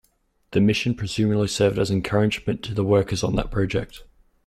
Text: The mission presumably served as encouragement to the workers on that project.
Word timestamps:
The 0.49 0.59
mission 0.61 0.95
presumably 0.95 1.47
served 1.47 1.77
as 1.77 1.91
encouragement 1.91 2.63
to 2.63 2.73
the 2.73 2.83
workers 2.83 3.23
on 3.23 3.35
that 3.35 3.51
project. 3.51 4.01